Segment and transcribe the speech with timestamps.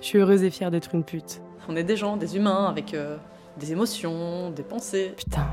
[0.00, 1.42] Je suis heureuse et fière d'être une pute.
[1.68, 3.16] On est des gens, des humains, avec euh,
[3.58, 5.14] des émotions, des pensées.
[5.16, 5.46] Putain.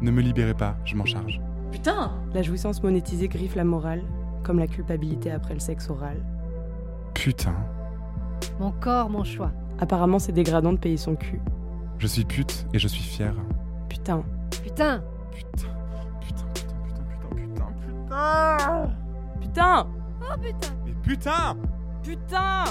[0.00, 1.40] Ne me libérez pas, je m'en charge.
[1.70, 4.02] Putain La jouissance monétisée griffe la morale,
[4.42, 6.16] comme la culpabilité après le sexe oral.
[7.14, 7.54] Putain.
[8.58, 9.52] Mon corps, mon choix.
[9.78, 11.40] Apparemment, c'est dégradant de payer son cul.
[11.98, 13.34] Je suis pute et je suis fière.
[13.88, 14.24] Putain.
[14.62, 15.68] Putain Putain.
[16.20, 17.04] Putain, putain, putain,
[17.34, 17.66] putain, putain,
[18.08, 18.90] putain.
[19.40, 19.86] Putain
[20.22, 21.56] Oh putain Mais putain
[22.02, 22.64] Putain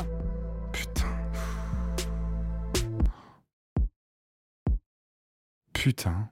[5.79, 6.29] Putain.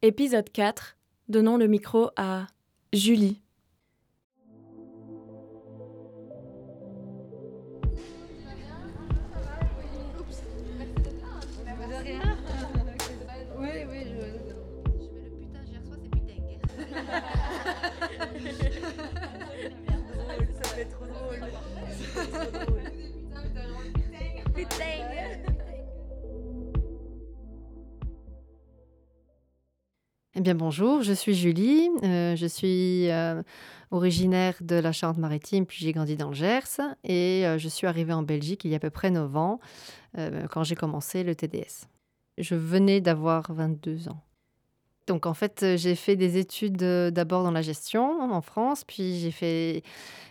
[0.00, 0.96] Épisode 4.
[1.28, 2.46] Donnons le micro à
[2.92, 3.42] Julie.
[30.46, 33.42] Bien bonjour, je suis Julie, euh, je suis euh,
[33.90, 38.12] originaire de la Charente-Maritime, puis j'ai grandi dans le Gers et euh, je suis arrivée
[38.12, 39.58] en Belgique il y a à peu près 9 ans
[40.50, 41.88] quand j'ai commencé le TDS.
[42.38, 44.20] Je venais d'avoir 22 ans.
[45.08, 49.32] Donc en fait, j'ai fait des études d'abord dans la gestion en France, puis j'ai
[49.32, 49.82] fait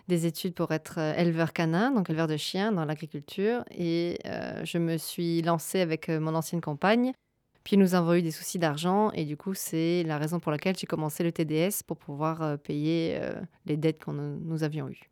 [0.08, 4.18] des études pour être éleveur canin, donc éleveur de chiens dans l'agriculture et
[4.64, 7.12] je me suis lancée avec mon ancienne compagne
[7.66, 10.78] puis nous avons eu des soucis d'argent et du coup, c'est la raison pour laquelle
[10.78, 13.34] j'ai commencé le TDS pour pouvoir euh, payer euh,
[13.66, 15.10] les dettes que nous avions eues.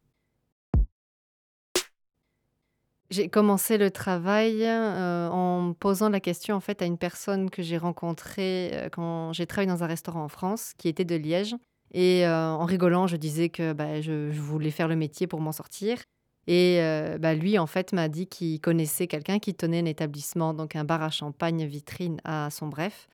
[3.10, 7.64] J'ai commencé le travail euh, en posant la question en fait à une personne que
[7.64, 11.56] j'ai rencontrée quand j'ai travaillé dans un restaurant en France qui était de Liège.
[11.96, 15.98] Et en rigolant, je disais que bah, je voulais faire le métier pour m'en sortir.
[16.48, 20.54] Et euh, bah, lui, en fait, m'a dit qu'il connaissait quelqu'un qui tenait un établissement,
[20.54, 23.08] donc un bar à champagne vitrine à son bref.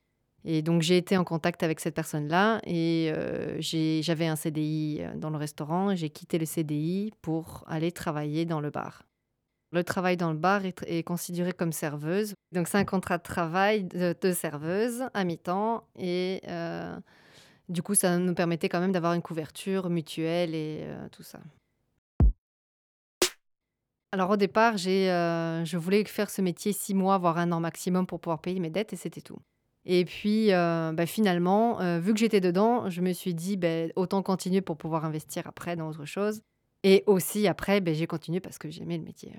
[0.45, 5.29] Et donc j'ai été en contact avec cette personne-là et euh, j'avais un CDI dans
[5.29, 9.03] le restaurant et j'ai quitté le CDI pour aller travailler dans le bar.
[9.71, 12.33] Le travail dans le bar est, considéré comme serveuse.
[12.53, 16.97] Donc c'est un contrat de travail de, serveuse à mi-temps et euh,
[17.67, 21.39] du coup ça nous permettait quand même d'avoir une couverture mutuelle et euh, tout ça.
[24.11, 27.59] Alors au départ, j'ai, euh, je voulais faire ce métier six mois, voire un an
[27.59, 29.37] maximum pour pouvoir payer mes dettes et c'était tout.
[29.85, 33.91] Et puis euh, bah, finalement, euh, vu que j'étais dedans, je me suis dit ben,
[33.95, 36.41] autant continuer pour pouvoir investir après dans autre chose.
[36.83, 39.31] Et aussi après, ben, j'ai continué parce que j'aimais le métier.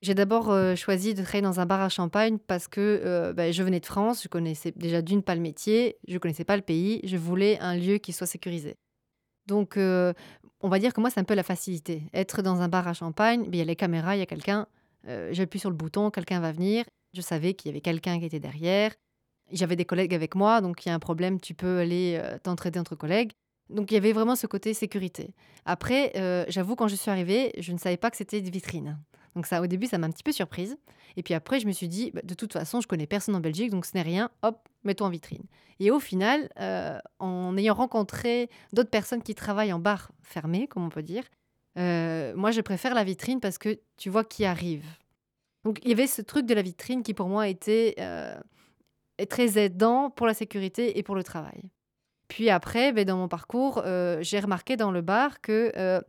[0.00, 3.80] J'ai d'abord choisi de travailler dans un bar à champagne parce que ben, je venais
[3.80, 7.18] de France, je connaissais déjà d'une pas le métier, je connaissais pas le pays, je
[7.18, 8.78] voulais un lieu qui soit sécurisé.
[9.50, 10.14] Donc, euh,
[10.60, 12.04] on va dire que moi, c'est un peu la facilité.
[12.14, 14.26] Être dans un bar à champagne, ben, il y a les caméras, il y a
[14.26, 14.66] quelqu'un,
[15.08, 16.84] euh, j'appuie sur le bouton, quelqu'un va venir.
[17.14, 18.92] Je savais qu'il y avait quelqu'un qui était derrière.
[19.52, 22.38] J'avais des collègues avec moi, donc il y a un problème, tu peux aller euh,
[22.38, 23.32] t'entraider entre collègues.
[23.68, 25.34] Donc il y avait vraiment ce côté sécurité.
[25.64, 28.98] Après, euh, j'avoue, quand je suis arrivée, je ne savais pas que c'était des vitrines.
[29.36, 30.76] Donc ça, au début, ça m'a un petit peu surprise.
[31.16, 33.40] Et puis après, je me suis dit, bah, de toute façon, je connais personne en
[33.40, 35.42] Belgique, donc ce n'est rien, hop, mets-toi en vitrine.
[35.78, 40.84] Et au final, euh, en ayant rencontré d'autres personnes qui travaillent en bar fermé, comme
[40.84, 41.24] on peut dire,
[41.78, 44.84] euh, moi, je préfère la vitrine parce que tu vois qui arrive.
[45.64, 48.34] Donc il y avait ce truc de la vitrine qui pour moi était euh,
[49.28, 51.62] très aidant pour la sécurité et pour le travail.
[52.28, 53.82] Puis après, ben, dans mon parcours,
[54.20, 56.00] j'ai remarqué dans le bar que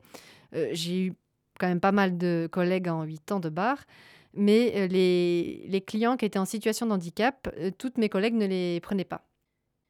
[0.71, 1.13] j'ai eu
[1.61, 3.77] quand même pas mal de collègues en 8 ans de bar,
[4.33, 8.47] mais euh, les, clients qui étaient en situation de handicap, euh, toutes mes collègues ne
[8.47, 9.21] les prenaient pas.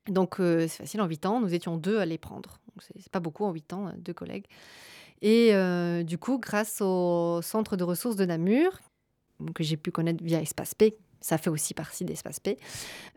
[0.07, 2.59] Donc euh, c'est facile, en 8 ans, nous étions deux à les prendre.
[2.81, 4.45] C'est pas beaucoup en 8 ans, deux collègues.
[5.21, 5.53] Et
[6.03, 8.79] du coup, grâce au centre de ressources de Namur,
[9.53, 12.57] que j'ai pu connaître via Espace P, ça fait aussi partie d'Espace P,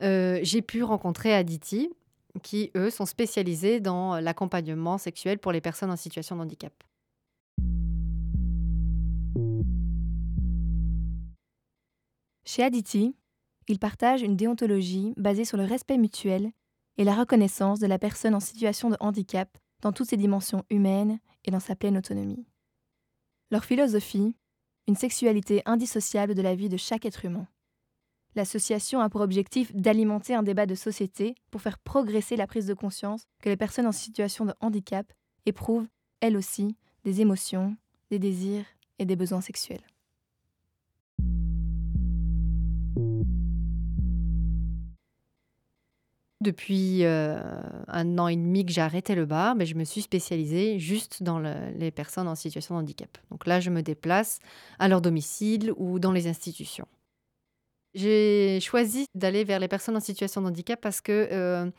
[0.03, 1.89] j'ai pu rencontrer Aditi,
[2.43, 6.75] qui, eux, sont spécialisés dans l'accompagnement sexuel pour les personnes en situation de handicap.
[12.45, 13.17] Chez Aditi,
[13.69, 16.53] ils partagent une déontologie basée sur le respect mutuel
[16.99, 19.49] et la reconnaissance de la personne en situation de handicap
[19.81, 22.47] dans toutes ses dimensions humaines et dans sa pleine autonomie.
[23.51, 24.37] Leur philosophie,
[24.87, 27.47] une sexualité indissociable de la vie de chaque être humain.
[28.35, 32.75] L'association a pour objectif d'alimenter un débat de société pour faire progresser la prise de
[32.75, 35.11] conscience que les personnes en situation de handicap
[35.47, 35.89] éprouvent,
[36.21, 37.77] elles aussi, des émotions,
[38.11, 38.67] des désirs
[38.99, 39.85] et des besoins sexuels.
[46.45, 47.41] Depuis euh,
[47.89, 51.23] un an et demi que j'ai arrêté le bar, ben, je me suis spécialisée juste
[51.23, 53.17] dans le- les personnes en situation de handicap.
[53.31, 54.41] Donc là, je me déplace
[54.79, 56.87] à leur domicile ou dans les institutions.
[57.95, 61.71] J'ai choisi d'aller vers les personnes en situation de handicap parce que, euh,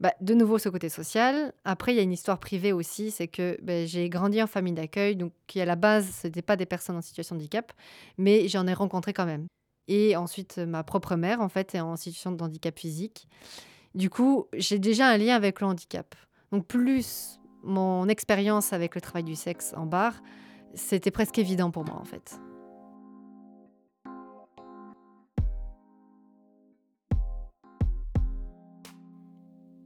[0.00, 1.52] bah, de nouveau, ce côté social.
[1.64, 4.72] Après, il y a une histoire privée aussi, c'est que ben, j'ai grandi en famille
[4.74, 7.72] d'accueil, donc qui à la base, ce n'étaient pas des personnes en situation de handicap,
[8.16, 9.46] mais j'en ai rencontré quand même.
[9.86, 13.28] Et ensuite, ma propre mère, en fait, est en situation de handicap physique.
[13.94, 16.14] Du coup, j'ai déjà un lien avec le handicap.
[16.52, 20.14] Donc, plus mon expérience avec le travail du sexe en bar,
[20.74, 22.40] c'était presque évident pour moi, en fait.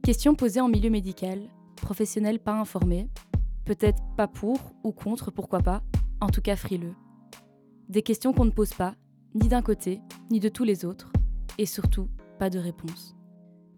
[0.03, 1.39] Question posée en milieu médical,
[1.77, 3.09] professionnel pas informé,
[3.63, 5.81] peut-être pas pour ou contre, pourquoi pas,
[6.19, 6.95] en tout cas frileux.
[7.87, 8.95] Des questions qu'on ne pose pas,
[9.33, 11.11] ni d'un côté, ni de tous les autres,
[11.57, 13.15] et surtout pas de réponse.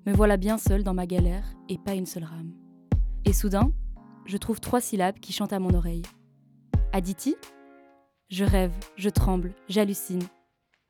[0.06, 2.54] Me voilà bien seule dans ma galère et pas une seule rame.
[3.26, 3.72] Et soudain,
[4.26, 6.04] je trouve trois syllabes qui chantent à mon oreille.
[6.94, 7.36] Aditi
[8.30, 10.22] Je rêve, je tremble, j'hallucine.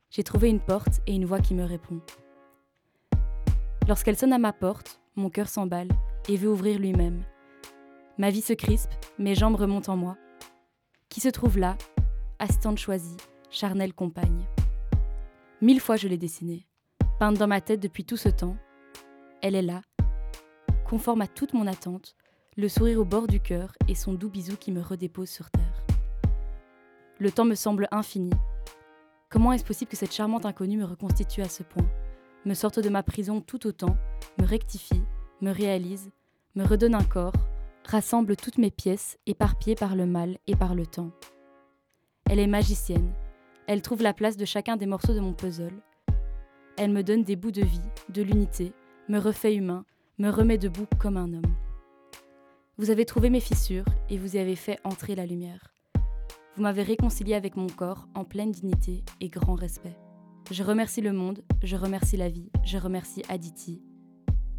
[0.10, 2.02] J'ai trouvé une porte et une voix qui me répond.
[3.88, 5.90] Lorsqu'elle sonne à ma porte, mon cœur s'emballe
[6.28, 7.24] et veut ouvrir lui-même.
[8.18, 10.18] Ma vie se crispe, mes jambes remontent en moi.
[11.08, 11.78] Qui se trouve là,
[12.40, 13.18] assistante choisie,
[13.50, 14.46] charnelle compagne.
[15.62, 16.68] Mille fois je l'ai dessinée,
[17.18, 18.58] peinte dans ma tête depuis tout ce temps.
[19.42, 19.82] Elle est là,
[20.86, 22.16] conforme à toute mon attente,
[22.58, 25.84] le sourire au bord du cœur et son doux bisou qui me redépose sur terre.
[27.20, 28.32] Le temps me semble infini.
[29.30, 31.88] Comment est-ce possible que cette charmante inconnue me reconstitue à ce point,
[32.46, 33.98] me sorte de ma prison tout autant,
[34.40, 35.04] me rectifie,
[35.42, 36.12] me réalise,
[36.56, 37.34] me redonne un corps,
[37.86, 41.12] rassemble toutes mes pièces, éparpillées par le mal et par le temps.
[42.30, 43.14] Elle est magicienne,
[43.68, 45.82] elle trouve la place de chacun des morceaux de mon puzzle.
[46.78, 48.74] Elle me donne des bouts de vie, de l'unité,
[49.08, 49.86] me refait humain,
[50.18, 51.56] me remet debout comme un homme.
[52.78, 55.72] Vous avez trouvé mes fissures et vous y avez fait entrer la lumière.
[56.56, 59.98] Vous m'avez réconcilié avec mon corps en pleine dignité et grand respect.
[60.52, 63.82] Je remercie le monde, je remercie la vie, je remercie Aditi.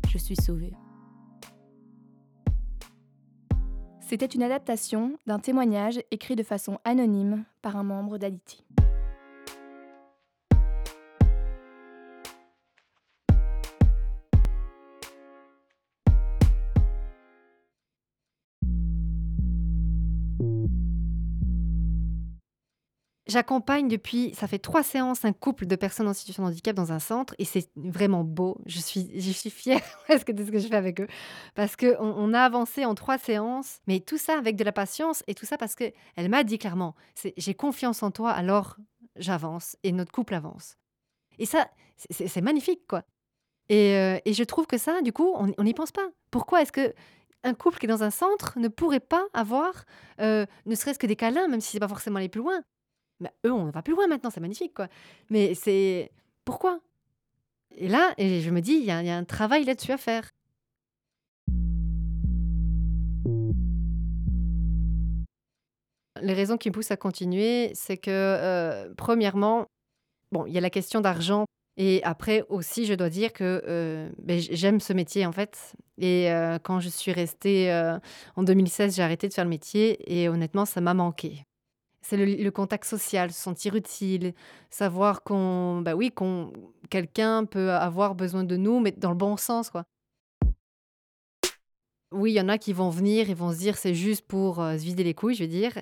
[0.08, 0.72] Je suis sauvée.
[4.00, 8.64] C'était une adaptation d'un témoignage écrit de façon anonyme par un membre d'Aditi.
[23.36, 26.90] J'accompagne depuis, ça fait trois séances, un couple de personnes en situation de handicap dans
[26.90, 28.56] un centre et c'est vraiment beau.
[28.64, 31.06] Je suis, je suis fière de ce que je fais avec eux
[31.54, 35.22] parce qu'on on a avancé en trois séances, mais tout ça avec de la patience
[35.26, 35.92] et tout ça parce qu'elle
[36.30, 36.94] m'a dit clairement,
[37.36, 38.78] j'ai confiance en toi, alors
[39.16, 40.78] j'avance et notre couple avance.
[41.38, 41.68] Et ça,
[42.08, 43.02] c'est- magnifique quoi.
[43.68, 46.08] Et, euh, et je trouve que ça, du coup, on n'y pense pas.
[46.30, 46.94] Pourquoi est-ce que
[47.44, 49.84] un couple qui est dans un centre ne pourrait pas avoir,
[50.22, 52.62] euh, ne serait-ce que des câlins, même si c'est pas forcément aller plus loin?
[53.20, 54.88] Bah, eux, on va plus loin maintenant, c'est magnifique, quoi.
[55.30, 56.10] Mais c'est
[56.44, 56.80] pourquoi?
[57.76, 60.30] Et là, et je me dis, il y, a un travail là-dessus à faire.
[66.22, 69.66] Les raisons qui me poussent à continuer, c'est que, euh, premièrement,
[70.32, 71.44] bon, il y a la question d'argent.
[71.78, 75.74] Et après aussi, je dois dire que euh, ben, j'aime ce métier en fait.
[75.98, 77.70] Et euh, quand je suis restée
[78.34, 81.44] en 2016, j'ai arrêté de faire le métier et honnêtement, ça m'a manqué.
[82.08, 84.32] C'est le, contact social, se sentir utile,
[84.70, 86.52] savoir qu'on, bah oui, qu'on,
[86.88, 89.82] quelqu'un peut avoir besoin de nous, mais dans le bon sens, quoi.
[92.12, 94.60] Oui, il y en a qui vont venir et vont se dire c'est juste pour
[94.60, 95.72] euh, se vider les couilles, je veux dire.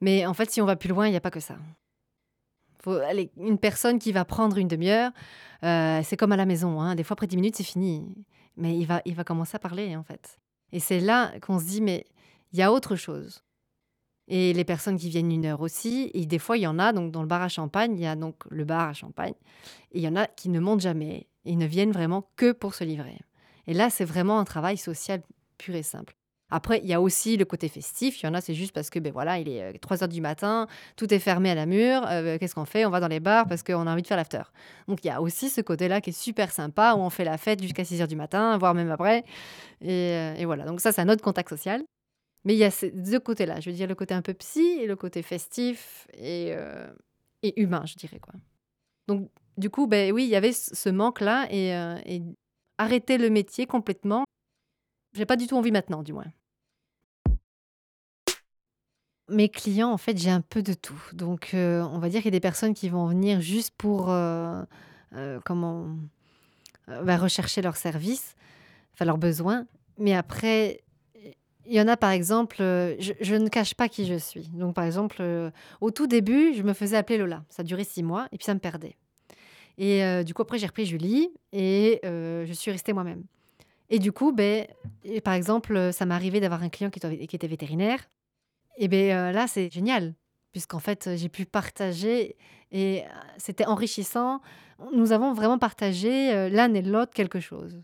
[0.00, 1.56] Mais en fait, si on va plus loin, il n'y a pas que ça.
[2.82, 5.12] Faut, allez, une personne qui va prendre une demi-heure,
[5.62, 6.80] euh, c'est comme à la maison.
[6.80, 6.94] hein.
[6.94, 8.02] Des fois, après 10 minutes, c'est fini.
[8.56, 10.38] Mais il va, il va commencer à parler, en fait.
[10.72, 12.06] Et c'est là qu'on se dit mais
[12.52, 13.42] il y a autre chose.
[14.28, 16.92] Et les personnes qui viennent une heure aussi, et des fois, il y en a,
[16.92, 19.34] donc dans le bar à champagne, il y a donc le bar à champagne,
[19.92, 22.74] et il y en a qui ne montent jamais, et ne viennent vraiment que pour
[22.74, 23.18] se livrer.
[23.68, 25.22] Et là, c'est vraiment un travail social
[25.58, 26.14] pur et simple.
[26.48, 28.22] Après, il y a aussi le côté festif.
[28.22, 30.20] Il y en a, c'est juste parce que, ben voilà, il est 3 heures du
[30.20, 32.02] matin, tout est fermé à la mur.
[32.08, 32.84] euh, Qu'est-ce qu'on fait?
[32.86, 34.42] On va dans les bars parce qu'on a envie de faire l'after.
[34.86, 37.36] Donc, il y a aussi ce côté-là qui est super sympa, où on fait la
[37.36, 39.24] fête jusqu'à 6 heures du matin, voire même après.
[39.80, 40.66] Et, euh, et voilà.
[40.66, 41.82] Donc, ça, c'est un autre contact social.
[42.46, 43.58] Mais il y a ces deux côtés-là.
[43.58, 46.86] Je veux dire, le côté un peu psy et le côté festif et, euh,
[47.42, 48.20] et humain, je dirais.
[48.20, 48.34] quoi.
[49.08, 52.22] Donc, du coup, ben oui, il y avait ce manque-là et, euh, et
[52.78, 54.24] arrêter le métier complètement,
[55.12, 56.26] j'ai pas du tout envie maintenant, du moins.
[59.28, 61.02] Mes clients, en fait, j'ai un peu de tout.
[61.14, 64.04] Donc, euh, on va dire qu'il y a des personnes qui vont venir juste pour
[65.44, 65.88] comment
[66.86, 68.36] bah, rechercher leur service.
[68.92, 69.66] enfin leurs besoins.
[69.98, 70.84] Mais après,
[71.68, 74.48] il y en a par exemple, euh, je, ne cache pas qui je suis.
[74.48, 77.44] Donc par exemple, euh, au tout début, je me faisais appeler Lola.
[77.48, 78.96] Ça durait six mois et puis ça me perdait.
[79.78, 83.24] Et euh, du coup, après, j'ai repris Julie et je suis restée moi-même.
[83.88, 84.66] Et du coup, ben,
[85.22, 88.08] par exemple, ça m'est arrivé d'avoir un client qui était, qui était vétérinaire.
[88.78, 90.14] Et ben là, c'est génial,
[90.52, 92.36] puisqu'en fait, j'ai pu partager
[92.72, 93.04] et
[93.38, 94.40] c'était enrichissant.
[94.92, 97.80] Nous avons vraiment partagé l'un et l'autre quelque chose.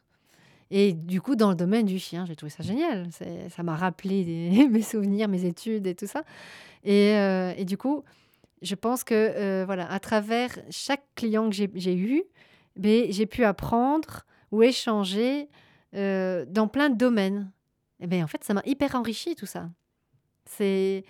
[0.74, 3.06] Et du coup, dans le domaine du chien, j'ai trouvé ça génial.
[3.50, 6.24] Ça m'a rappelé mes souvenirs, mes études et tout ça.
[6.82, 8.02] Et, euh, et du coup,
[8.62, 12.24] je pense que euh, voilà, à travers chaque client que j'ai eu,
[12.82, 15.50] j'ai pu apprendre ou échanger
[15.94, 17.52] euh, dans plein de domaines.
[18.00, 19.68] Et ben, en fait, ça m'a hyper enrichi tout ça.
[20.46, 21.04] C'est.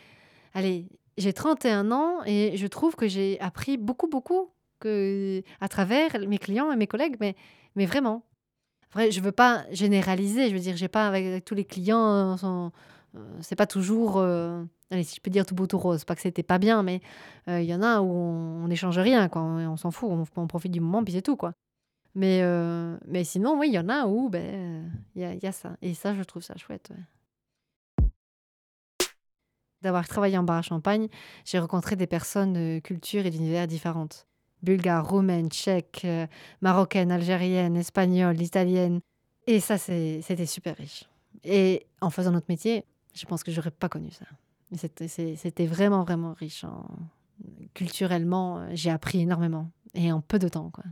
[0.55, 0.89] Allez,
[1.19, 4.51] j'ai 31 ans et je trouve que j'ai appris beaucoup, beaucoup
[4.81, 7.37] que, à travers mes clients et mes collègues, mais,
[7.77, 8.25] mais vraiment.
[8.93, 12.69] Après, je veux pas généraliser, je veux dire, j'ai pas avec, tous les clients, euh,
[13.15, 16.15] euh, c'est pas toujours, euh, allez, si je peux dire tout beau tout rose, pas
[16.15, 17.01] que c'était pas bien, mais
[17.47, 20.81] il y en a où on n'échange rien, quoi, on, s'en fout, on, profite du
[20.81, 21.55] moment, puis c'est tout, quoi.
[22.15, 22.43] Mais,
[23.07, 25.75] mais sinon, oui, il y en a où, ben, il y, a, ça.
[25.81, 26.93] Et ça, je trouve ça chouette.
[29.81, 31.09] D'avoir travaillé en bar à champagne,
[31.47, 34.27] j'ai rencontré des personnes de cultures et d'univers différentes.
[34.63, 36.27] Bulgares, roumaines, tchèques, euh,
[36.61, 39.01] marocaines, algériennes, espagnoles, italiennes.
[39.47, 41.05] Et ça, c'était super riche.
[41.45, 44.27] Et en faisant notre métier, je pense que j'aurais pas connu ça.
[44.75, 46.65] C'était vraiment, vraiment riche.
[46.65, 46.87] en-
[47.75, 49.71] Culturellement, euh, j'ai appris énormément.
[49.95, 50.85] Et en peu de temps, quoi.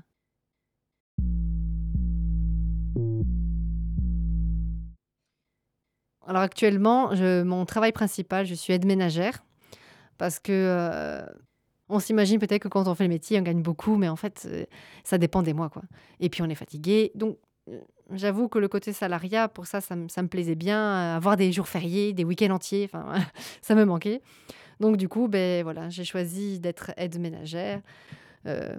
[6.26, 7.10] Alors actuellement,
[7.44, 9.42] mon travail principal, je suis aide ménagère.
[10.18, 11.24] Parce que euh,
[11.90, 14.46] on s'imagine peut-être que quand on fait le métier, on gagne beaucoup, mais en fait,
[14.50, 14.64] euh,
[15.04, 15.82] ça dépend des mois, quoi.
[16.20, 17.12] Et puis on est fatigué.
[17.14, 17.36] Donc,
[17.68, 17.78] euh,
[18.12, 20.78] j'avoue que le côté salariat, pour ça, ça, me- plaisait bien.
[20.80, 22.88] euh, Avoir des jours fériés, des week-ends entiers,
[23.62, 24.22] ça me manquait.
[24.80, 27.82] Donc, du coup, ben, voilà, j'ai choisi d'être aide ménagère.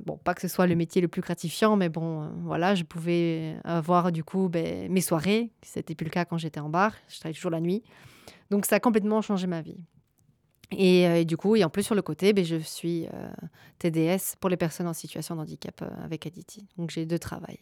[0.08, 3.56] Bon, pas que ce soit le métier le plus gratifiant, mais bon, voilà, je pouvais
[3.64, 5.52] avoir du coup ben, mes soirées.
[5.62, 6.96] C'était plus le cas quand j'étais en bar.
[7.08, 7.84] Je travaillais toujours la nuit.
[8.50, 9.78] Donc, ça a complètement changé ma vie.
[10.72, 13.32] Et, euh, et du coup, et en plus sur le côté, ben, je suis euh,
[13.80, 16.68] TDS pour les personnes en situation de handicap euh, avec Aditi.
[16.78, 17.60] Donc j'ai deux travails.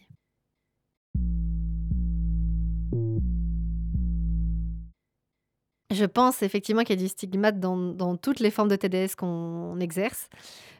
[5.92, 9.80] Je pense effectivement qu'il y a du stigmate dans, toutes les formes de TDS qu'on
[9.80, 10.28] exerce.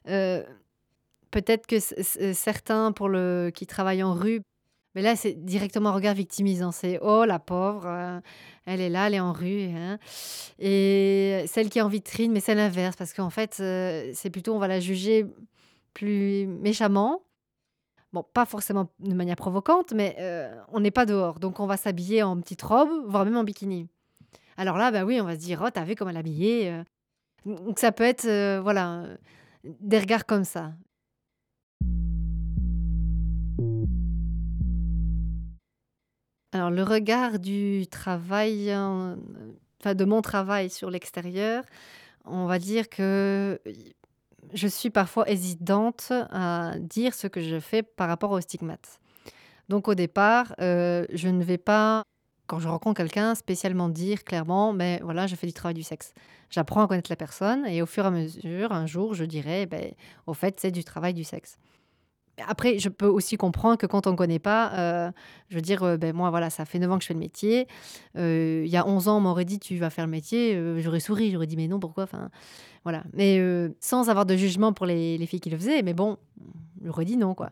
[0.05, 1.79] Peut-être que
[2.33, 4.41] certains pour le, qui travaillent en rue,
[4.95, 6.73] mais là c'est directement un regard victimisant.
[6.73, 8.21] C'est oh la pauvre, euh,
[8.67, 9.65] elle est là, elle est en rue.
[9.75, 9.99] hein.
[10.59, 14.55] Et celle qui est en vitrine, mais c'est l'inverse, parce qu'en fait, euh, c'est plutôt,
[14.55, 15.27] on va la juger
[15.95, 17.23] plus méchamment.
[18.13, 21.39] Bon, pas forcément de manière provocante, mais euh, on n'est pas dehors.
[21.39, 23.89] Donc, on va s'habiller en petite robe, voire même en bikini.
[24.57, 26.83] Alors là, bah oui, on va se dire, oh, t'as vu comme elle est habillée.
[27.47, 28.27] Donc, ça peut être,
[28.61, 29.05] voilà,
[29.63, 30.73] des regards comme ça.
[36.53, 39.15] Alors, le regard du travail, euh,
[39.81, 41.65] enfin de mon travail sur l'extérieur,
[42.25, 43.61] on va dire que
[44.53, 48.99] je suis parfois hésitante à dire ce que je fais par rapport aux stigmates.
[49.69, 52.03] Donc au départ, euh, je ne vais pas,
[52.49, 56.13] quand je rencontre quelqu'un, spécialement dire clairement, mais voilà, je fais du travail du sexe.
[56.51, 59.67] J'apprends à connaître la personne et au fur et à mesure, un jour, je dirai,
[59.67, 59.93] ben,
[60.27, 61.59] au fait, c'est du travail du sexe.
[62.47, 65.11] Après, je peux aussi comprendre que quand on ne connaît pas, euh,
[65.49, 67.21] je veux dire, euh, ben moi, voilà, ça fait 9 ans que je fais le
[67.21, 67.67] métier.
[68.17, 70.61] Euh, il y a 11 ans, on m'aurait dit, tu vas faire le métier.
[70.79, 72.31] j'aurais souri, j'aurais dit, mais non, pourquoi enfin,
[72.85, 73.05] Voilà.
[73.13, 73.41] Mais
[73.81, 75.83] sans avoir de jugement pour les, les filles qui le faisaient.
[75.83, 76.17] Mais bon,
[76.85, 77.51] j'aurais dit non, quoi.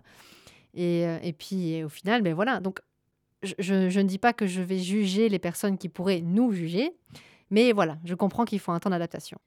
[0.75, 2.61] Et, puis, au final, ben voilà.
[2.61, 2.81] Donc,
[3.43, 6.93] je ne dis pas que je vais juger les personnes qui pourraient nous juger.
[7.51, 9.39] Mais voilà, je comprends qu'il faut un temps d'adaptation.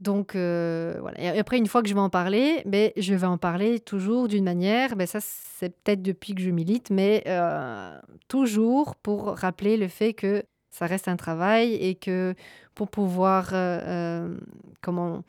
[0.00, 1.20] Donc euh, voilà.
[1.20, 4.28] Et après, une fois que je vais en parler, ben, je vais en parler toujours
[4.28, 9.76] d'une manière, ben, ça c'est peut-être depuis que je milite, mais euh, toujours pour rappeler
[9.76, 12.34] le fait que ça reste un travail et que
[12.74, 14.34] pour pouvoir euh,
[14.80, 15.22] comment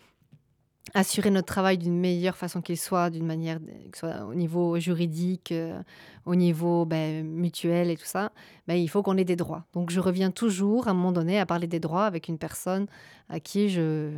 [0.94, 3.60] assurer notre travail d'une meilleure façon qu'il soit, d'une manière
[3.92, 5.82] que soit au niveau juridique, euh,
[6.26, 8.32] au niveau ben, mutuel et tout ça,
[8.68, 9.66] ben, il faut qu'on ait des droits.
[9.74, 12.88] Donc je reviens toujours à un moment donné à parler des droits avec une personne
[13.30, 14.12] à qui je-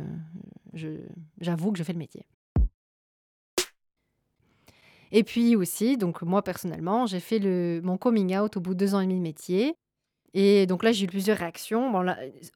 [1.40, 2.26] j'avoue que je fais le métier.
[5.12, 8.78] Et puis aussi, donc moi personnellement, j'ai fait le, mon coming out au bout de
[8.80, 9.76] deux ans et demi de métier.
[10.34, 11.92] Et donc là, j'ai eu plusieurs réactions.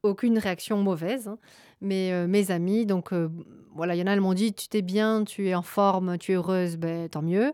[0.03, 1.39] Aucune réaction mauvaise, hein.
[1.81, 3.29] mais euh, mes amis, donc euh,
[3.75, 6.19] voilà, il y en a, elles m'ont dit Tu t'es bien, tu es en forme,
[6.19, 7.53] tu es heureuse, ben, tant mieux.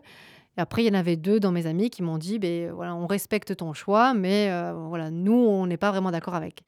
[0.57, 2.95] Et après, il y en avait deux dans mes amis qui m'ont dit, ben voilà,
[2.95, 6.63] on respecte ton choix, mais euh, voilà, nous, on n'est pas vraiment d'accord avec.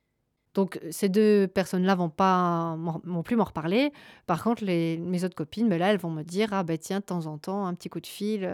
[0.54, 3.92] Donc ces deux personnes-là vont pas m'ont plus m'en reparler.
[4.26, 7.00] Par contre, les, mes autres copines, ben là, elles vont me dire, ah ben tiens,
[7.00, 8.50] de temps en temps, un petit coup de fil.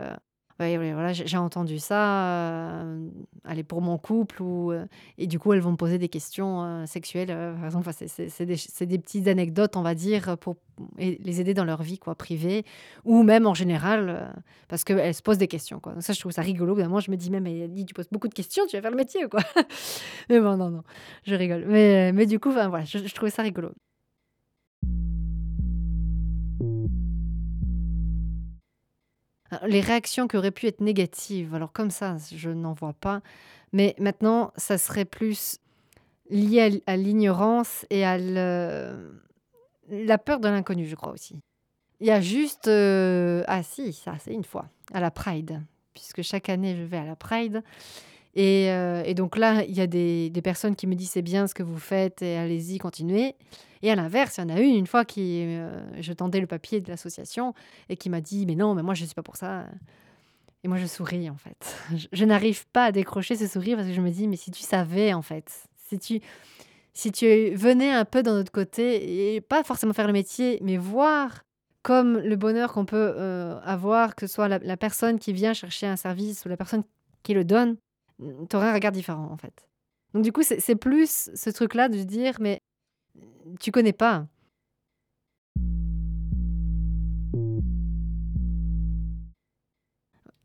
[1.12, 3.08] J'ai entendu ça, euh,
[3.46, 4.42] allez, pour mon couple.
[4.42, 4.86] Ou, euh,
[5.18, 7.28] et du coup, elles vont me poser des questions euh, sexuelles.
[7.28, 10.56] par exemple, c'est des, petites anecdotes, on va dire, pour
[10.98, 12.66] les aider dans leur vie quoi, privée.
[13.06, 14.34] Ou même en général,
[14.68, 15.80] parce qu'elles se posent des questions.
[15.80, 15.94] Quoi.
[15.94, 16.76] Donc ça, je trouve ça rigolo.
[16.88, 18.98] Moi, je me dis même, mais tu poses beaucoup de questions, tu vas faire le
[18.98, 19.28] métier.
[19.30, 19.42] Quoi?
[20.30, 20.84] mais bon, non, non,
[21.26, 21.66] je rigole.
[21.68, 23.72] Mais, du coup, voilà, je trouvais ça rigolo.
[29.66, 33.22] Les réactions qui auraient pu être négatives, alors comme ça, je n'en vois pas.
[33.72, 35.60] Mais maintenant, ça serait plus
[36.30, 41.40] lié à, l'ignorance et à la peur de l'inconnu, je crois aussi.
[42.00, 42.68] Il y a juste...
[42.68, 45.62] euh, Ah si, ça, c'est une fois, à la Pride.
[45.94, 47.64] Puisque chaque année, je vais à la Pride.
[48.36, 51.48] Et, euh, et donc là, il y a des, personnes qui me disent c'est bien
[51.48, 53.36] ce que vous faites et allez-y, continuez.
[53.82, 56.48] Et à l'inverse, il y en a une, une fois, qui, euh, je tendais le
[56.48, 57.54] papier de l'association
[57.90, 59.68] et qui m'a dit mais non, mais moi je ne suis pas pour ça.
[60.64, 61.76] Et moi je souris en fait.
[62.14, 64.64] Je, n'arrive pas à décrocher ce sourire parce que je me dis mais si tu
[64.64, 65.52] savais en fait,
[65.90, 66.22] si tu,
[66.94, 70.78] si tu venais un peu d'un autre côté et pas forcément faire le métier, mais
[70.78, 71.44] voir
[71.82, 75.86] comme le bonheur qu'on peut euh, avoir, que ce soit la personne qui vient chercher
[75.86, 76.84] un service ou la personne
[77.24, 77.76] qui le donne,
[78.50, 79.68] tu aurais un regard différent en fait.
[80.14, 82.60] Donc du coup, c'est plus ce truc-là de dire, mais
[83.60, 84.28] tu connais pas.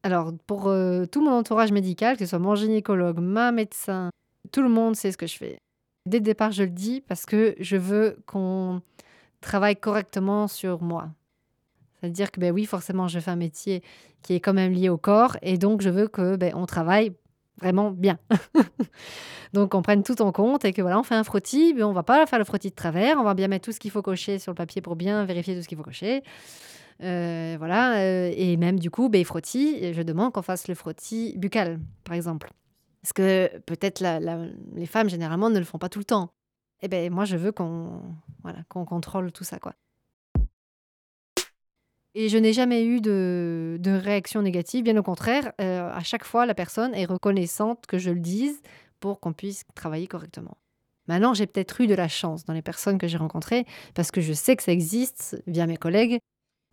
[0.03, 4.11] Alors, pour euh, tout mon entourage médical, que ce soit mon gynécologue, ma médecin,
[4.53, 5.59] tout le monde sait ce que je fais.
[6.07, 8.81] Dès le départ, je le dis parce que je veux qu'on
[9.41, 11.11] travaille correctement sur moi.
[12.01, 13.83] C'est-à-dire que, ben oui, forcément, je fais un métier
[14.23, 17.13] qui est quand même lié au corps et donc je veux que ben, on travaille
[17.61, 18.19] vraiment bien.
[19.53, 21.93] donc, on prenne tout en compte et que voilà, on fait un frottis, mais on
[21.93, 24.03] va pas faire le frottis de travers, on va bien mettre tout ce qu'il faut
[24.03, 26.23] cocher sur le papier pour bien vérifier tout ce qu'il faut cocher.
[27.03, 31.35] Euh, voilà, euh, et même du coup, ben, frottis, je demande qu'on fasse le frottis
[31.37, 32.51] buccal, par exemple.
[33.03, 34.05] Parce que peut-être
[34.75, 36.31] les femmes, généralement, ne le font pas tout le temps.
[36.83, 38.03] Et ben moi, je veux qu'on
[38.43, 39.75] voilà, qu'on contrôle tout ça, quoi.
[42.21, 45.53] Et je n'ai jamais eu de, réaction négative, bien au contraire.
[45.61, 48.61] euh, à chaque fois, la personne est reconnaissante que je le dise
[48.99, 50.57] pour qu'on puisse travailler correctement.
[51.07, 54.21] Maintenant, j'ai peut-être eu de la chance dans les personnes que j'ai rencontrées, parce que
[54.21, 56.19] je sais que ça existe via mes collègues,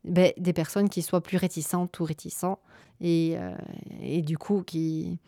[0.03, 2.58] ben, des personnes qui soient plus réticentes ou réticents,
[2.99, 3.55] et, euh,
[4.01, 5.19] et du coup qui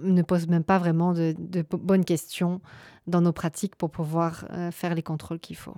[0.00, 2.60] ne posent même pas vraiment de, de bo- bonnes questions
[3.06, 5.76] dans nos pratiques pour pouvoir euh, faire les contrôles qu'il faut.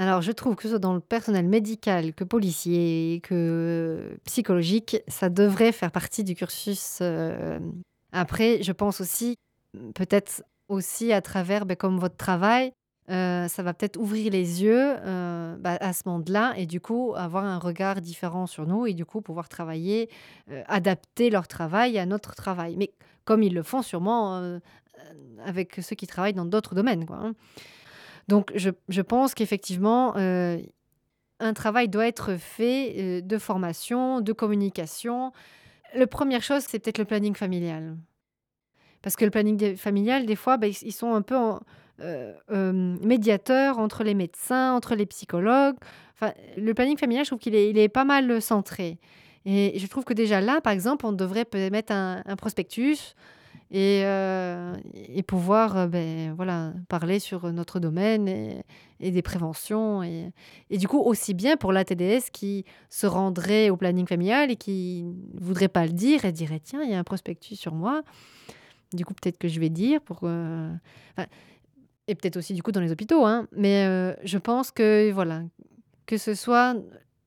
[0.00, 5.28] Alors, je trouve que ce soit dans le personnel médical, que policier, que psychologique, ça
[5.28, 7.00] devrait faire partie du cursus.
[7.02, 7.58] euh.
[8.10, 9.36] Après, je pense aussi,
[9.94, 12.72] peut-être aussi à travers, ben, comme votre travail,
[13.10, 17.12] euh, ça va peut-être ouvrir les yeux euh, bah, à ce monde-là et du coup
[17.14, 20.08] avoir un regard différent sur nous et du coup pouvoir travailler,
[20.66, 22.74] adapter leur travail à notre travail.
[22.78, 22.90] Mais
[23.26, 24.58] comme ils le font sûrement
[25.44, 27.04] avec ceux qui travaillent dans d'autres domaines.
[27.04, 27.34] Quoi, hein.
[28.28, 30.58] Donc je, je pense qu'effectivement, euh,
[31.40, 35.32] un travail doit être fait euh, de formation, de communication.
[35.94, 37.96] La première chose, c'est peut-être le planning familial.
[39.02, 41.36] Parce que le planning familial, des fois, ben, ils sont un peu
[42.00, 45.76] euh, médiateurs entre les médecins, entre les psychologues.
[46.14, 48.98] Enfin, le planning familial, je trouve qu'il est, il est pas mal centré.
[49.46, 53.14] Et je trouve que déjà là, par exemple, on devrait mettre un, un prospectus
[53.70, 60.02] et, euh, et pouvoir euh, ben, voilà, parler sur notre domaine et, des préventions.
[60.02, 60.32] Et,
[60.70, 65.04] du coup, aussi bien pour la TDS qui se rendrait au planning familial et qui
[65.34, 68.02] ne voudrait pas le dire et dirait tiens, il y a un prospectus sur moi.
[68.92, 70.20] Du coup, peut-être que je vais dire pour.
[70.24, 70.72] euh,
[72.08, 73.24] et peut-être aussi du coup dans les hôpitaux.
[73.24, 73.46] hein.
[73.52, 73.84] Mais
[74.24, 75.42] je pense que voilà,
[76.06, 76.74] que ce soit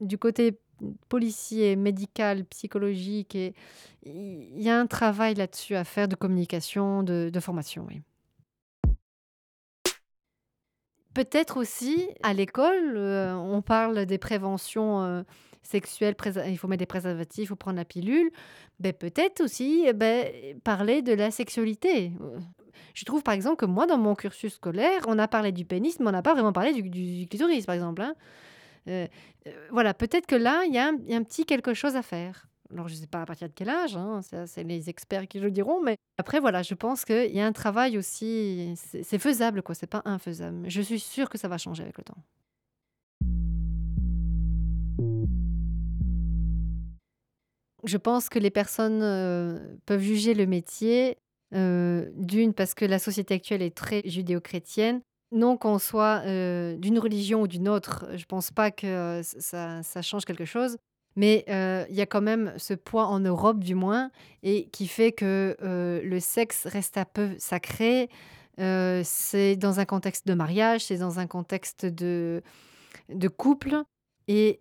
[0.01, 0.59] du côté
[1.09, 3.53] policier, médical, psychologique, et
[4.05, 7.87] il y a un travail là-dessus à faire de communication, de, formation.
[11.13, 15.23] Peut-être aussi à l'école, euh, on parle des préventions euh,
[15.61, 16.15] sexuelles,
[16.47, 18.31] il faut mettre des préservatifs ou prendre la pilule.
[18.79, 20.27] Ben, peut-être aussi ben,
[20.63, 22.11] parler de la sexualité.
[22.19, 22.39] Euh,
[22.95, 25.99] Je trouve par exemple que moi, dans mon cursus scolaire, on a parlé du pénis,
[25.99, 28.01] mais on n'a pas vraiment parlé du clitoris, par exemple.
[28.01, 28.15] hein.
[28.87, 29.07] Euh,
[29.47, 32.47] euh, voilà, peut-être que là, il y, a un- petit quelque chose à faire.
[32.71, 35.39] Alors, je ne sais pas à partir de quel âge, hein, c'est les experts qui
[35.39, 39.61] le diront, mais après, voilà, je pense qu'il y a un travail aussi, c'est faisable,
[39.61, 40.67] quoi, c'est pas infaisable.
[40.69, 42.17] Je suis sûre que ça va changer avec le temps.
[47.83, 51.17] Je pense que les personnes euh, peuvent juger le métier,
[51.51, 55.01] d'une, parce que la société actuelle est très judéo-chrétienne.
[55.33, 60.25] Non qu'on soit d'une religion ou d'une autre, je pense pas que ça, ça change
[60.25, 60.77] quelque chose.
[61.15, 61.43] Mais
[61.89, 64.11] il y a quand même ce poids en Europe, du moins,
[64.43, 68.09] et qui fait que le sexe reste un peu sacré.
[68.57, 72.41] c'est dans un contexte de mariage, c'est dans un contexte de,
[73.09, 73.81] de couple.
[74.27, 74.59] Et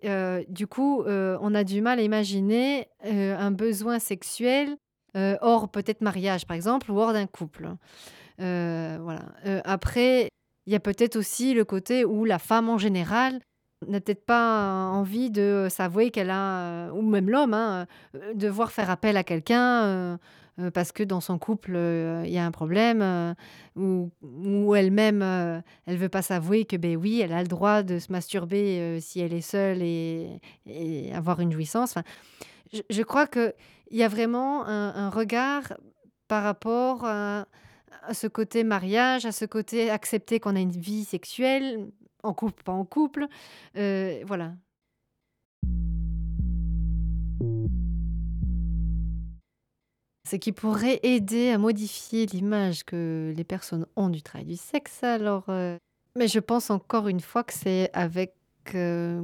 [0.48, 4.76] du coup, on a du mal à imaginer un besoin sexuel
[5.14, 7.70] hors peut-être mariage, par exemple, ou hors d'un couple.
[8.38, 9.22] voilà.
[9.64, 10.28] après,
[10.66, 13.40] il y a peut-être aussi le côté où la femme en général
[13.88, 17.86] n'a peut-être pas envie de s'avouer qu'elle a, ou même l'homme, hein,
[18.34, 20.18] devoir faire appel à quelqu'un
[20.58, 23.32] euh, parce que dans son couple, euh, il y a un problème, euh,
[23.76, 25.22] ou, elle-même,
[25.86, 29.20] elle veut pas s'avouer que, ben oui, elle a le droit de se masturber si
[29.20, 30.40] elle est seule et,
[31.14, 31.94] avoir une jouissance.
[32.90, 33.52] Je crois qu'il
[33.90, 35.74] y a vraiment un, un, regard
[36.28, 37.46] par rapport à,
[38.02, 41.90] à, ce côté mariage, à ce côté accepter qu'on a une vie sexuelle,
[42.22, 43.26] en couple, pas en couple.
[43.74, 44.52] voilà.
[50.32, 55.02] Ce qui pourrait aider à modifier l'image que les personnes ont du travail du sexe.
[55.02, 55.76] Alors, euh,
[56.16, 58.34] mais je pense encore une fois que c'est avec,
[58.74, 59.20] euh,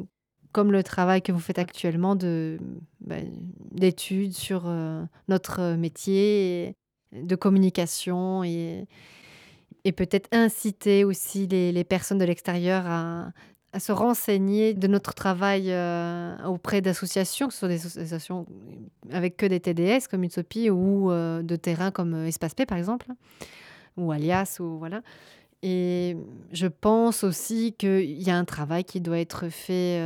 [0.53, 2.59] comme le travail que vous faites actuellement, de,
[3.01, 3.27] ben,
[3.71, 6.75] d'études sur euh, notre métier,
[7.13, 8.87] de communication et,
[9.85, 13.33] et peut-être inciter aussi les, personnes de l'extérieur à,
[13.73, 18.47] à se renseigner de notre travail euh, auprès d'associations, que ce soit des associations
[19.11, 22.79] avec que des TDS comme Utopie ou euh, de terrains comme euh, Espace P par
[22.79, 23.09] exemple,
[23.97, 25.03] ou Alias, ou voilà.
[25.63, 26.17] Et
[26.53, 30.01] je pense aussi qu'il y a un travail qui doit être fait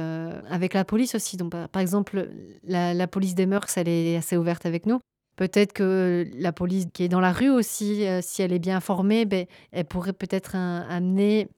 [0.49, 1.37] avec la police aussi.
[1.37, 2.31] Donc, par, exemple,
[2.65, 4.99] la, la, police des mœurs, elle est assez ouverte avec nous.
[5.37, 9.25] Peut-être que la police qui est dans la rue aussi, si elle est bien formée,
[9.25, 11.49] ben, elle pourrait peut-être amener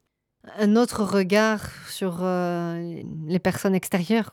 [0.58, 4.32] un autre regard sur euh, les personnes extérieures.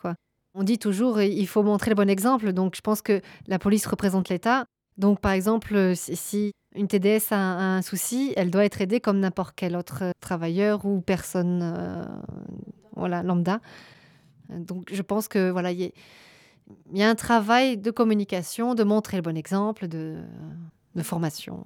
[0.54, 2.52] On dit toujours il faut montrer le bon exemple.
[2.52, 4.66] Donc je pense que la police représente l'État.
[4.98, 9.54] Donc par exemple, si une TDS a un souci, elle doit être aidée comme n'importe
[9.56, 12.04] quel autre travailleur ou personne euh,
[12.94, 13.60] voilà, lambda.
[14.50, 15.70] Donc je pense que voilà,
[16.92, 20.16] il y, a un travail de communication, de montrer le bon exemple, de,
[21.02, 21.64] formation.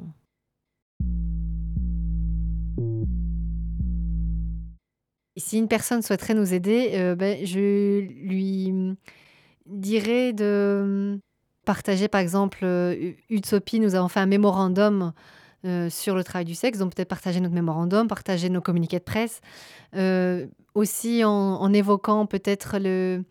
[5.36, 8.96] si une personne souhaiterait nous aider, euh, ben, je lui
[9.66, 11.20] dirais de
[11.64, 15.12] partager, par exemple, euh, Utopie, nous avons fait un mémorandum
[15.64, 19.04] euh, sur le travail du sexe, donc peut-être partager notre mémorandum, partager nos communiqués de
[19.04, 19.40] presse,
[20.74, 23.24] aussi en, évoquant peut-être le,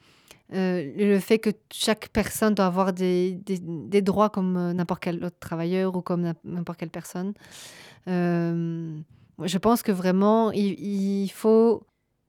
[0.54, 3.42] euh, le fait que chaque personne doit avoir des,
[4.02, 7.34] droits comme euh, n'importe quel autre travailleur ou comme n'importe quelle personne.
[8.08, 8.96] Euh,
[9.44, 11.84] je pense que vraiment, il, il faut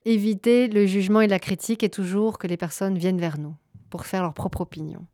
[0.07, 3.55] éviter le jugement et la critique et toujours que les personnes viennent vers nous
[3.90, 5.07] pour faire leur propre opinion.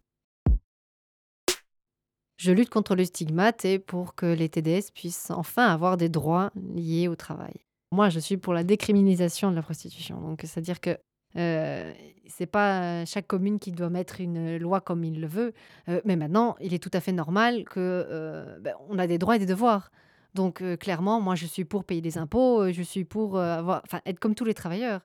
[2.37, 6.51] Je lutte contre le stigmate et pour que les TDS puissent enfin avoir des droits
[6.75, 7.55] liés au travail.
[7.93, 10.21] Moi, je suis pour la décriminalisation de la prostitution.
[10.21, 10.99] Donc, c'est-à-dire que
[11.37, 11.93] euh,
[12.27, 15.53] c'est pas chaque commune qui doit mettre une loi comme il le veut,
[15.89, 19.19] euh, mais maintenant, il est tout à fait normal que euh, ben, on a des
[19.19, 19.91] droits et des devoirs.
[20.35, 23.79] Donc euh, clairement, moi, je suis pour payer des impôts, euh, je suis pour euh,
[24.07, 25.03] être comme tous les travailleurs.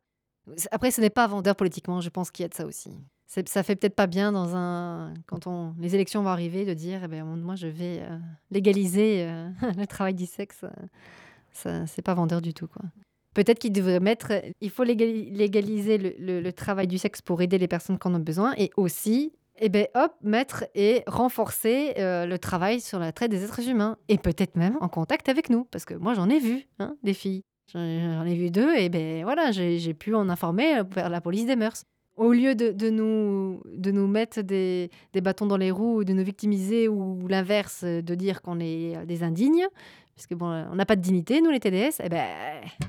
[0.72, 2.92] Après, ce n'est pas vendeur politiquement, je pense qu'il y a de ça aussi.
[3.28, 7.02] Ça fait peut-être pas bien dans un quand on les élections vont arriver de dire
[7.04, 8.18] eh ben, moi je vais euh,
[8.52, 10.64] légaliser euh, le travail du sexe.
[11.52, 12.84] Ça c'est pas vendeur du tout quoi.
[13.38, 18.00] Peut-être qu'il devrait mettre il faut légaliser le, travail du sexe pour aider les personnes
[18.00, 22.82] qui en ont besoin et aussi eh ben hop, mettre et renforcer euh, le travail
[22.82, 23.96] sur la traite des êtres humains.
[24.10, 25.66] Et peut-être même en contact avec nous.
[25.66, 27.44] Parce que moi, j'en ai vu, hein, des filles.
[27.72, 31.56] J'en ai vu deux, et ben voilà, j'ai pu en informer vers la police des
[31.56, 31.84] mœurs.
[32.16, 36.24] Au lieu de, nous, de nous mettre des, des, bâtons dans les roues, de nous
[36.24, 39.68] victimiser, ou l'inverse, de dire qu'on est des indignes,
[40.18, 42.26] parce que bon, on n'a pas de dignité, nous les TDS, eh ben,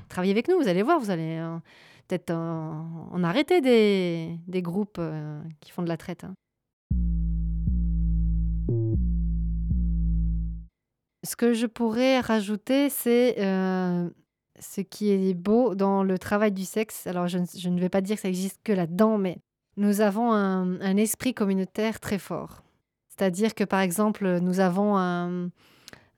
[0.09, 1.57] travaillez avec nous, vous allez voir, vous allez euh,
[2.07, 6.23] peut-être en, en, arrêter des, groupes euh, qui font de la traite.
[6.23, 6.33] Hein.
[11.25, 14.09] Ce que je pourrais rajouter, c'est euh,
[14.59, 17.07] ce qui est beau dans le travail du sexe.
[17.07, 19.37] Alors, je, ne vais pas dire que ça existe que là-dedans, mais
[19.75, 22.63] nous avons un, esprit communautaire très fort.
[23.09, 25.49] C'est-à-dire que, par exemple, nous avons un,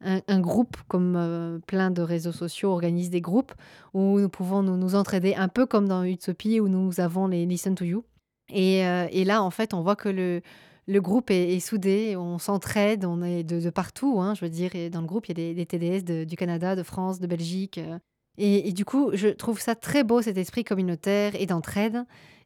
[0.04, 3.54] un, groupe, comme euh, plein de réseaux sociaux organisent des groupes,
[3.94, 7.46] où nous pouvons nous, nous entraider un peu comme dans Utopie, où nous avons les
[7.46, 8.04] Listen to You.
[8.50, 10.42] Et, euh, là, en fait, on voit que le,
[10.88, 14.20] le groupe est, soudé, on s'entraide, on est de, partout.
[14.20, 16.84] hein, je veux dire, dans le groupe, il y a des, TDS du Canada, de
[16.84, 17.78] France, de Belgique.
[17.78, 18.00] euh.
[18.38, 22.04] et, et du coup, je trouve ça très beau, cet esprit communautaire et d'entraide.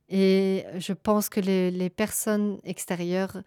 [0.09, 3.37] Et je pense que les, les personnes extérieures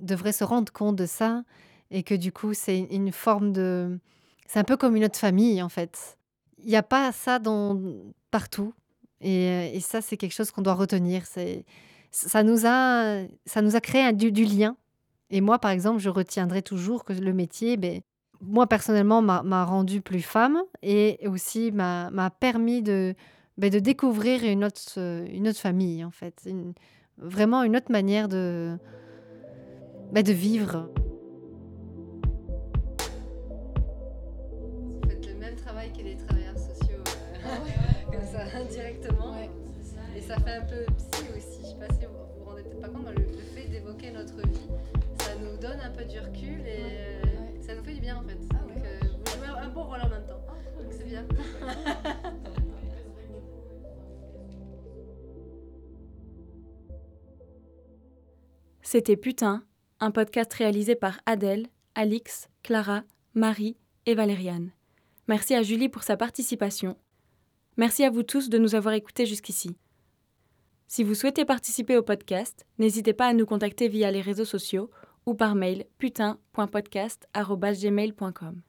[0.00, 1.42] devraient se rendre compte de ça
[1.90, 3.98] et que du coup, c'est une, forme de...
[4.46, 6.18] C'est un peu comme une autre famille, en fait.
[6.58, 7.40] Il n'y a pas ça
[8.30, 8.74] partout.
[9.20, 11.26] Et, ça, c'est quelque chose qu'on doit retenir.
[11.26, 11.64] C'est,
[12.10, 14.76] ça, nous a, ça nous a créé du, lien.
[15.30, 18.00] Et moi, par exemple, je retiendrai toujours que le métier, ben,
[18.40, 23.14] moi, personnellement, m'a, m'a rendu plus femme et aussi m'a, m'a permis de,
[23.58, 26.48] ben, de découvrir une autre, une autre famille, en fait.
[27.18, 28.76] Vraiment une autre manière de,
[30.12, 30.90] ben, de vivre.
[45.96, 47.22] Peu du recul et euh,
[47.60, 48.34] ça nous fait du bien en fait.
[48.34, 50.44] Donc, euh, vous jouez un bon rôle en même temps.
[50.78, 51.26] Donc c'est bien.
[58.82, 59.64] C'était Putain,
[59.98, 63.02] un podcast réalisé par Adèle, Alix, Clara,
[63.34, 64.72] Marie et Valériane.
[65.28, 66.96] Merci à Julie pour sa participation.
[67.78, 69.76] Merci à vous tous de nous avoir écoutés jusqu'ici.
[70.86, 74.88] Si vous souhaitez participer au podcast, n'hésitez pas à nous contacter via les réseaux sociaux
[75.26, 78.62] ou par mail putain.podcast.gmail.com.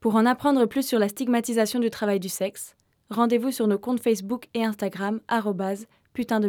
[0.00, 2.76] Pour en apprendre plus sur la stigmatisation du travail du sexe,
[3.10, 5.20] rendez-vous sur nos comptes Facebook et Instagram
[6.12, 6.40] putain.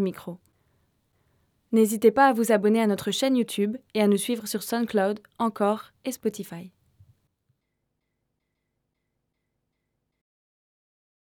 [1.72, 5.20] N'hésitez pas à vous abonner à notre chaîne YouTube et à nous suivre sur SoundCloud,
[5.38, 6.72] Encore et Spotify.